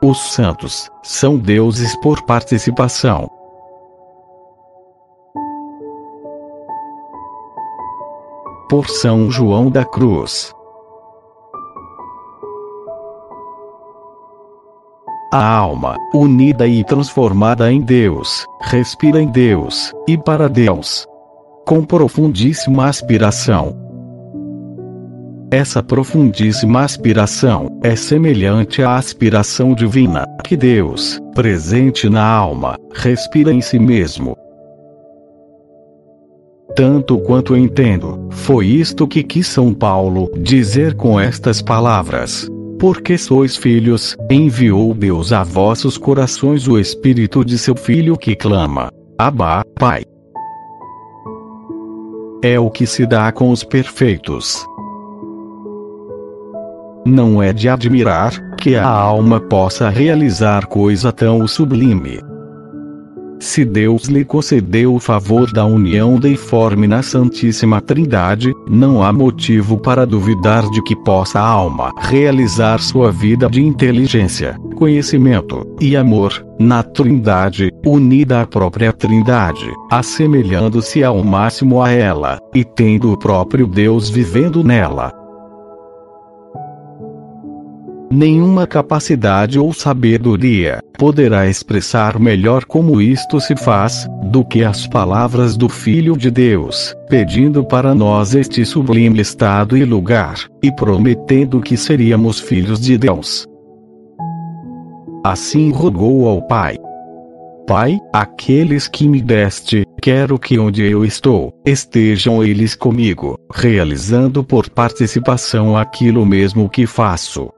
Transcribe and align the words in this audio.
Os 0.00 0.32
santos 0.32 0.88
são 1.02 1.36
deuses 1.36 1.94
por 1.96 2.22
participação. 2.22 3.28
Por 8.70 8.88
São 8.88 9.30
João 9.30 9.68
da 9.70 9.84
Cruz. 9.84 10.54
A 15.32 15.56
alma, 15.56 15.96
unida 16.14 16.66
e 16.66 16.82
transformada 16.84 17.70
em 17.70 17.80
Deus, 17.80 18.46
respira 18.62 19.20
em 19.20 19.26
Deus, 19.26 19.92
e 20.06 20.16
para 20.16 20.48
Deus. 20.48 21.06
Com 21.66 21.84
profundíssima 21.84 22.86
aspiração, 22.86 23.87
essa 25.50 25.82
profundíssima 25.82 26.82
aspiração 26.82 27.78
é 27.82 27.96
semelhante 27.96 28.82
à 28.82 28.96
aspiração 28.96 29.74
divina, 29.74 30.26
que 30.44 30.56
Deus, 30.56 31.18
presente 31.34 32.08
na 32.08 32.22
alma, 32.22 32.76
respira 32.92 33.52
em 33.52 33.62
si 33.62 33.78
mesmo. 33.78 34.36
Tanto 36.76 37.18
quanto 37.18 37.56
entendo, 37.56 38.28
foi 38.30 38.66
isto 38.66 39.08
que 39.08 39.22
quis 39.22 39.46
São 39.46 39.72
Paulo 39.72 40.30
dizer 40.36 40.94
com 40.94 41.18
estas 41.18 41.62
palavras. 41.62 42.46
Porque 42.78 43.16
sois 43.18 43.56
filhos, 43.56 44.16
enviou 44.30 44.94
Deus 44.94 45.32
a 45.32 45.42
vossos 45.42 45.96
corações 45.98 46.68
o 46.68 46.78
Espírito 46.78 47.44
de 47.44 47.58
seu 47.58 47.74
Filho 47.74 48.16
que 48.16 48.36
clama: 48.36 48.92
Abba, 49.18 49.64
Pai. 49.74 50.04
É 52.40 52.60
o 52.60 52.70
que 52.70 52.86
se 52.86 53.04
dá 53.04 53.32
com 53.32 53.50
os 53.50 53.64
perfeitos. 53.64 54.64
Não 57.06 57.42
é 57.42 57.52
de 57.52 57.68
admirar 57.68 58.32
que 58.56 58.74
a 58.74 58.86
alma 58.86 59.40
possa 59.40 59.88
realizar 59.88 60.66
coisa 60.66 61.12
tão 61.12 61.46
sublime. 61.46 62.20
Se 63.40 63.64
Deus 63.64 64.04
lhe 64.06 64.24
concedeu 64.24 64.94
o 64.94 64.98
favor 64.98 65.52
da 65.52 65.64
união 65.64 66.18
deiforme 66.18 66.88
na 66.88 67.02
Santíssima 67.02 67.80
Trindade, 67.80 68.52
não 68.68 69.02
há 69.02 69.12
motivo 69.12 69.78
para 69.78 70.04
duvidar 70.04 70.68
de 70.70 70.82
que 70.82 70.96
possa 70.96 71.38
a 71.38 71.46
alma 71.46 71.92
realizar 72.00 72.80
sua 72.80 73.12
vida 73.12 73.48
de 73.48 73.62
inteligência, 73.62 74.56
conhecimento 74.74 75.64
e 75.80 75.96
amor 75.96 76.44
na 76.58 76.82
Trindade, 76.82 77.70
unida 77.86 78.42
à 78.42 78.46
própria 78.46 78.92
Trindade, 78.92 79.70
assemelhando-se 79.88 81.04
ao 81.04 81.22
máximo 81.22 81.80
a 81.80 81.90
ela, 81.90 82.40
e 82.52 82.64
tendo 82.64 83.12
o 83.12 83.16
próprio 83.16 83.68
Deus 83.68 84.10
vivendo 84.10 84.64
nela. 84.64 85.17
Nenhuma 88.10 88.66
capacidade 88.66 89.58
ou 89.58 89.70
sabedoria 89.70 90.80
poderá 90.98 91.46
expressar 91.46 92.18
melhor 92.18 92.64
como 92.64 93.02
isto 93.02 93.38
se 93.38 93.54
faz, 93.54 94.08
do 94.24 94.42
que 94.42 94.64
as 94.64 94.86
palavras 94.86 95.58
do 95.58 95.68
Filho 95.68 96.16
de 96.16 96.30
Deus, 96.30 96.94
pedindo 97.10 97.62
para 97.62 97.94
nós 97.94 98.34
este 98.34 98.64
sublime 98.64 99.20
estado 99.20 99.76
e 99.76 99.84
lugar, 99.84 100.38
e 100.62 100.72
prometendo 100.72 101.60
que 101.60 101.76
seríamos 101.76 102.40
filhos 102.40 102.80
de 102.80 102.96
Deus. 102.96 103.46
Assim 105.22 105.70
rogou 105.70 106.26
ao 106.26 106.40
Pai. 106.40 106.76
Pai, 107.66 107.98
aqueles 108.10 108.88
que 108.88 109.06
me 109.06 109.20
deste, 109.20 109.84
quero 110.00 110.38
que 110.38 110.58
onde 110.58 110.82
eu 110.82 111.04
estou, 111.04 111.52
estejam 111.66 112.42
eles 112.42 112.74
comigo, 112.74 113.38
realizando 113.54 114.42
por 114.42 114.70
participação 114.70 115.76
aquilo 115.76 116.24
mesmo 116.24 116.70
que 116.70 116.86
faço. 116.86 117.50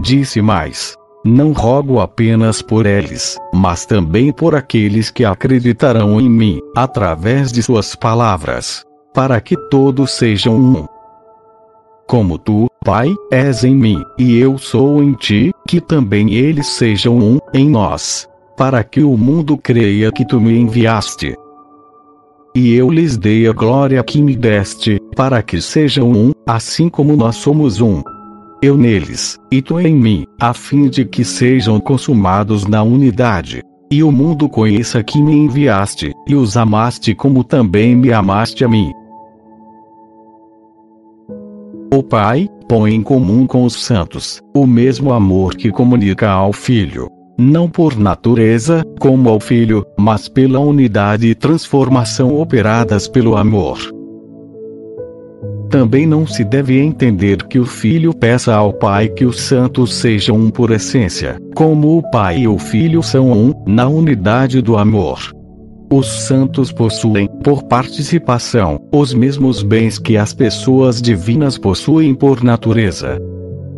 Disse 0.00 0.40
mais: 0.40 0.96
Não 1.24 1.52
rogo 1.52 2.00
apenas 2.00 2.62
por 2.62 2.86
eles, 2.86 3.36
mas 3.52 3.84
também 3.84 4.32
por 4.32 4.54
aqueles 4.54 5.10
que 5.10 5.24
acreditarão 5.24 6.20
em 6.20 6.30
mim, 6.30 6.60
através 6.74 7.52
de 7.52 7.62
suas 7.62 7.94
palavras, 7.94 8.84
para 9.12 9.40
que 9.40 9.54
todos 9.68 10.12
sejam 10.12 10.56
um. 10.56 10.86
Como 12.06 12.38
tu, 12.38 12.68
Pai, 12.84 13.14
és 13.30 13.64
em 13.64 13.74
mim, 13.74 14.02
e 14.18 14.36
eu 14.38 14.58
sou 14.58 15.02
em 15.02 15.12
ti, 15.12 15.52
que 15.68 15.80
também 15.80 16.32
eles 16.34 16.66
sejam 16.68 17.18
um 17.18 17.38
em 17.54 17.68
nós, 17.68 18.26
para 18.56 18.82
que 18.82 19.02
o 19.02 19.16
mundo 19.16 19.56
creia 19.58 20.10
que 20.10 20.26
tu 20.26 20.40
me 20.40 20.58
enviaste. 20.58 21.36
E 22.54 22.74
eu 22.74 22.90
lhes 22.90 23.16
dei 23.16 23.46
a 23.46 23.52
glória 23.52 24.02
que 24.02 24.20
me 24.20 24.34
deste, 24.34 24.98
para 25.14 25.42
que 25.42 25.60
sejam 25.60 26.10
um, 26.10 26.32
assim 26.46 26.88
como 26.88 27.16
nós 27.16 27.36
somos 27.36 27.80
um 27.80 28.02
eu 28.62 28.76
neles, 28.76 29.36
e 29.50 29.60
tu 29.60 29.80
em 29.80 29.92
mim, 29.92 30.24
a 30.40 30.54
fim 30.54 30.88
de 30.88 31.04
que 31.04 31.24
sejam 31.24 31.80
consumados 31.80 32.64
na 32.64 32.80
unidade. 32.80 33.60
E 33.90 34.04
o 34.04 34.12
mundo 34.12 34.48
conheça 34.48 35.02
que 35.02 35.20
me 35.20 35.32
enviaste, 35.32 36.12
e 36.28 36.36
os 36.36 36.56
amaste 36.56 37.12
como 37.12 37.42
também 37.42 37.96
me 37.96 38.12
amaste 38.12 38.64
a 38.64 38.68
mim. 38.68 38.92
O 41.92 42.04
Pai, 42.04 42.48
põe 42.68 42.94
em 42.94 43.02
comum 43.02 43.48
com 43.48 43.64
os 43.64 43.74
santos, 43.84 44.40
o 44.54 44.64
mesmo 44.64 45.12
amor 45.12 45.56
que 45.56 45.70
comunica 45.72 46.30
ao 46.30 46.52
Filho. 46.52 47.10
Não 47.36 47.68
por 47.68 47.96
natureza, 47.96 48.84
como 49.00 49.28
ao 49.28 49.40
Filho, 49.40 49.84
mas 49.98 50.28
pela 50.28 50.60
unidade 50.60 51.26
e 51.26 51.34
transformação 51.34 52.40
operadas 52.40 53.08
pelo 53.08 53.36
amor. 53.36 53.78
Também 55.72 56.06
não 56.06 56.26
se 56.26 56.44
deve 56.44 56.78
entender 56.78 57.44
que 57.44 57.58
o 57.58 57.64
Filho 57.64 58.12
peça 58.12 58.54
ao 58.54 58.74
Pai 58.74 59.08
que 59.08 59.24
os 59.24 59.40
santos 59.40 59.94
sejam 59.94 60.36
um 60.36 60.50
por 60.50 60.70
essência, 60.70 61.38
como 61.54 61.96
o 61.96 62.10
Pai 62.10 62.40
e 62.40 62.46
o 62.46 62.58
Filho 62.58 63.02
são 63.02 63.32
um, 63.32 63.54
na 63.66 63.88
unidade 63.88 64.60
do 64.60 64.76
amor. 64.76 65.32
Os 65.90 66.06
santos 66.26 66.70
possuem, 66.70 67.26
por 67.42 67.62
participação, 67.62 68.78
os 68.92 69.14
mesmos 69.14 69.62
bens 69.62 69.98
que 69.98 70.18
as 70.18 70.34
pessoas 70.34 71.00
divinas 71.00 71.56
possuem 71.56 72.14
por 72.14 72.44
natureza. 72.44 73.18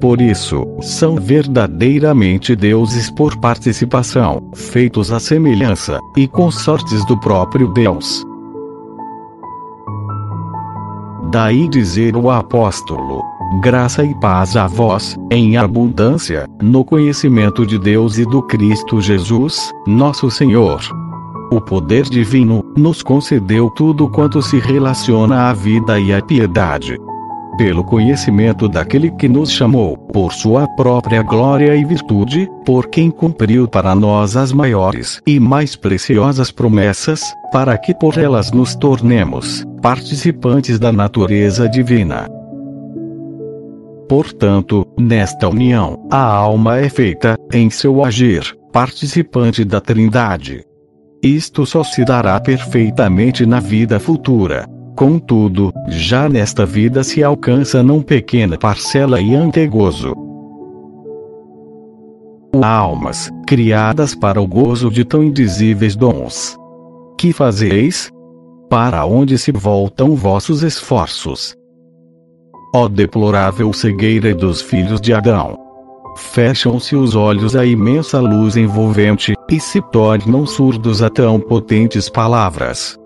Por 0.00 0.20
isso, 0.20 0.66
são 0.80 1.14
verdadeiramente 1.14 2.56
deuses 2.56 3.08
por 3.12 3.38
participação, 3.38 4.50
feitos 4.52 5.12
à 5.12 5.20
semelhança 5.20 6.00
e 6.16 6.26
consortes 6.26 7.06
do 7.06 7.16
próprio 7.20 7.72
Deus. 7.72 8.24
Daí 11.34 11.68
dizer 11.68 12.16
o 12.16 12.30
apóstolo: 12.30 13.20
Graça 13.60 14.04
e 14.04 14.14
paz 14.20 14.56
a 14.56 14.68
vós, 14.68 15.18
em 15.32 15.56
abundância, 15.56 16.46
no 16.62 16.84
conhecimento 16.84 17.66
de 17.66 17.76
Deus 17.76 18.18
e 18.18 18.24
do 18.24 18.40
Cristo 18.40 19.00
Jesus, 19.00 19.72
nosso 19.84 20.30
Senhor. 20.30 20.80
O 21.50 21.60
poder 21.60 22.04
divino 22.04 22.64
nos 22.76 23.02
concedeu 23.02 23.68
tudo 23.70 24.08
quanto 24.08 24.40
se 24.40 24.60
relaciona 24.60 25.50
à 25.50 25.52
vida 25.52 25.98
e 25.98 26.14
à 26.14 26.22
piedade 26.22 26.96
pelo 27.56 27.84
conhecimento 27.84 28.68
daquele 28.68 29.12
que 29.12 29.28
nos 29.28 29.52
chamou, 29.52 29.96
por 29.96 30.32
sua 30.32 30.66
própria 30.66 31.22
glória 31.22 31.76
e 31.76 31.84
virtude, 31.84 32.50
por 32.64 32.88
quem 32.88 33.12
cumpriu 33.12 33.68
para 33.68 33.94
nós 33.94 34.36
as 34.36 34.52
maiores 34.52 35.22
e 35.24 35.38
mais 35.38 35.76
preciosas 35.76 36.50
promessas, 36.50 37.22
para 37.52 37.78
que 37.78 37.94
por 37.94 38.18
elas 38.18 38.50
nos 38.50 38.74
tornemos 38.74 39.64
participantes 39.84 40.78
da 40.78 40.90
natureza 40.90 41.68
divina. 41.68 42.26
Portanto, 44.08 44.86
nesta 44.98 45.46
união, 45.46 46.08
a 46.10 46.24
alma 46.24 46.78
é 46.78 46.88
feita, 46.88 47.36
em 47.52 47.68
seu 47.68 48.02
agir, 48.02 48.56
participante 48.72 49.62
da 49.62 49.82
Trindade. 49.82 50.64
Isto 51.22 51.66
só 51.66 51.84
se 51.84 52.02
dará 52.02 52.40
perfeitamente 52.40 53.44
na 53.44 53.60
vida 53.60 54.00
futura. 54.00 54.66
Contudo, 54.96 55.70
já 55.88 56.30
nesta 56.30 56.64
vida 56.64 57.04
se 57.04 57.22
alcança 57.22 57.82
não 57.82 58.00
pequena 58.00 58.56
parcela 58.56 59.20
e 59.20 59.34
antegozo. 59.34 60.14
Almas, 62.62 63.30
criadas 63.46 64.14
para 64.14 64.40
o 64.40 64.46
gozo 64.46 64.90
de 64.90 65.04
tão 65.04 65.22
indizíveis 65.22 65.94
dons. 65.94 66.56
Que 67.18 67.34
fazeis? 67.34 68.13
Para 68.68 69.04
onde 69.04 69.38
se 69.38 69.52
voltam 69.52 70.16
vossos 70.16 70.62
esforços? 70.62 71.54
Ó 72.74 72.88
deplorável 72.88 73.72
cegueira 73.72 74.34
dos 74.34 74.60
filhos 74.60 75.00
de 75.00 75.12
Adão! 75.12 75.58
Fecham-se 76.16 76.94
os 76.94 77.14
olhos 77.14 77.56
à 77.56 77.66
imensa 77.66 78.20
luz 78.20 78.56
envolvente, 78.56 79.34
e 79.50 79.60
se 79.60 79.80
tornam 79.90 80.46
surdos 80.46 81.02
a 81.02 81.10
tão 81.10 81.40
potentes 81.40 82.08
palavras. 82.08 82.96